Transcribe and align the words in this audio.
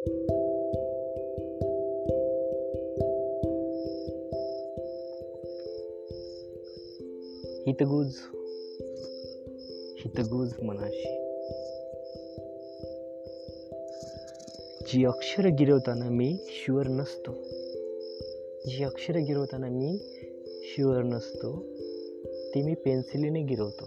हितगुज 0.00 0.16
हितगुज 10.04 10.52
मनाशी. 10.62 11.16
जी 14.86 15.04
अक्षर 15.04 15.46
गिरवताना 15.48 16.10
मी 16.10 16.36
शुअर 16.48 16.88
नसतो. 16.88 17.32
जी 18.68 18.84
अक्षर 18.84 19.16
गिरवताना 19.16 19.68
मी 19.68 19.98
शुअर 20.62 21.02
नसतो 21.02 21.62
ती 22.54 22.62
मी 22.62 22.74
पेन्सिलीने 22.74 23.42
गिरवतो. 23.42 23.84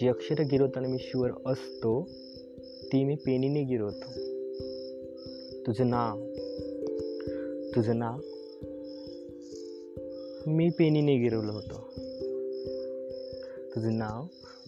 जी 0.00 0.08
अक्षर 0.08 0.42
गिरवताना 0.42 0.88
मी 0.88 0.98
शुअर 0.98 1.30
असतो 1.46 2.06
ती 2.84 3.04
मी 3.04 3.14
पेनीने 3.14 3.64
गिरवतो 3.64 4.30
तुझं 5.66 5.90
नाव? 5.90 6.18
तुझं 7.74 7.98
नाव? 7.98 8.20
मी 10.46 10.70
पेनीने 10.70 11.16
गिरवलं 11.16 11.52
होतं. 11.52 11.76
तुझं 13.74 13.98
नाव? 13.98 14.22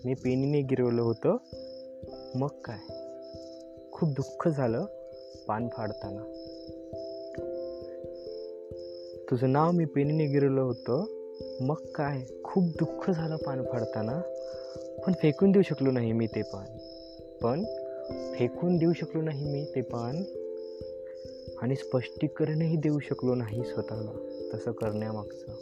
मी 0.05 0.15
पेनीने 0.15 0.62
गिरवलं 0.62 1.03
होतं. 1.03 1.37
मग 2.34 2.48
काय? 2.48 2.93
खूप 3.93 4.09
दुःख 4.09 4.48
झालं 4.48 4.84
पान 5.48 5.69
फाडताना. 5.69 6.23
तुझं 9.31 9.53
नाव 9.53 9.70
मी 9.70 9.84
पेनीने 9.84 10.27
गिरवलं 10.27 10.61
होतं. 10.61 11.05
मग 11.61 11.75
काय? 11.75 12.23
खूप 12.45 12.65
दुःख 12.65 13.11
झालं 13.11 13.37
पान 13.37 13.62
फाडताना. 13.73 14.20
पण 15.06 15.12
फेकून 15.12 15.53
देऊ 15.53 15.62
शकलो 15.62 15.91
नाही 15.91 16.12
मी 16.12 16.27
ते 16.27 16.42
पान. 16.42 16.79
पण 17.42 17.81
फेकून 18.11 18.77
देऊ 18.77 18.92
शकलो 18.92 19.23
नाही 19.23 19.52
मी 19.52 19.65
ते 19.65 19.80
पान 19.80 20.23
आणि 21.62 21.77
स्पष्टीकरणही 21.77 22.77
देऊ 22.77 22.98
शकलो 22.98 23.34
नाही 23.34 23.64
स्वतःला 23.64 24.42
तसं 24.55 24.72
करण्यामागचं. 24.72 25.53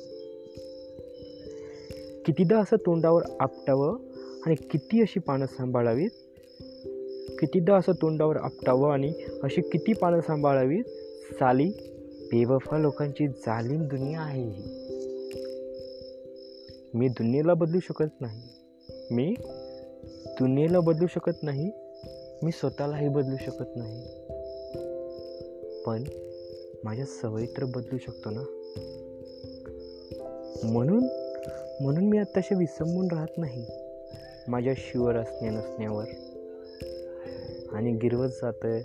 कितीदा 2.27 2.59
असं 2.59 2.77
तोंडावर 2.77 3.23
आपटावं 3.41 3.99
आणि 4.47 4.55
किती 4.55 5.01
अशी 5.01 5.21
पानं 5.21 5.47
सांभाळावीत? 5.47 6.11
कितीदा 7.39 7.77
असं 7.77 7.93
तोंडावर 7.93 8.37
आपटावं 8.37 8.93
आणि 8.93 9.13
अशी 9.43 9.61
किती 9.61 9.93
पानं 9.93 10.21
सांभाळावीत? 10.21 10.85
साली 11.33 11.73
बेवफा 12.33 12.79
लोकांची 12.79 13.29
जालीम 13.29 13.83
दुनिया 13.83 14.21
आहे 14.21 14.43
ही. 14.43 14.63
मी 16.95 17.09
दुनियेला 17.09 17.55
बदलू 17.55 17.81
शकत 17.81 18.21
नाही. 18.21 18.43
मी 19.11 19.35
दुनियेला 20.27 20.81
बदलू 20.81 21.07
शकत 21.07 21.43
नाही. 21.43 21.71
मी 22.43 22.53
स्वतःलाही 22.53 23.09
बदलू 23.09 23.37
शकत 23.37 23.77
नाही. 23.77 24.07
पण 25.87 26.05
माझ्या 26.85 27.05
सवयी 27.07 27.47
तर 27.47 27.65
बदलू 27.65 27.99
शकतो 27.99 28.31
ना? 28.31 28.43
म्हणून 30.65 31.05
म्हणून 31.81 32.05
मी 32.05 32.19
आत्ताशा 32.19 32.59
विसंबून 32.59 33.09
राहत 33.13 33.39
नाही. 33.39 33.67
माझ्या 34.49 34.75
शिवर 34.77 35.17
असण्या 35.17 35.51
नसण्यावर. 35.51 36.05
आणि 37.73 37.93
गिरवत 37.93 38.29
जात 38.29 38.65
आहे 38.65 38.81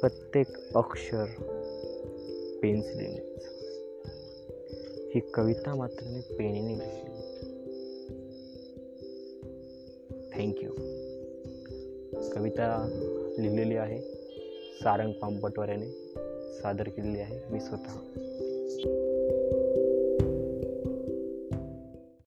प्रत्येक 0.00 0.76
अक्षर 0.76 1.24
पेन्सिलीनेच. 2.62 3.44
ही 5.14 5.20
कविता 5.34 5.74
मात्र 5.74 6.06
मी 6.06 6.20
पेनीने 6.20 6.78
लिहिली. 6.78 7.12
थँक्यू 10.34 10.70
कविता 12.28 12.88
लिहिलेली 13.38 13.76
आहे. 13.76 14.00
सारंग 14.84 15.12
पांपटवाऱ्याने 15.12 15.86
सादर 16.60 16.88
केलेली 16.88 17.20
आहे. 17.20 17.40
मी 17.50 17.60
स्वतः. 17.60 18.22